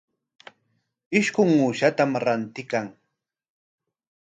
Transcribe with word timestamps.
Isqun 1.19 1.51
uushatam 1.67 2.11
rantiykan. 2.25 2.87